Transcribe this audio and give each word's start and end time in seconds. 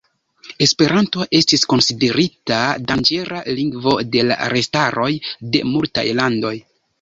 Esperanto 0.65 1.25
estis 1.39 1.65
konsiderita 1.73 2.61
"danĝera 2.93 3.43
lingvo" 3.59 3.95
de 4.17 4.25
la 4.31 4.39
registaroj 4.55 5.11
de 5.53 5.63
multaj 5.75 6.09
landoj. 6.23 6.57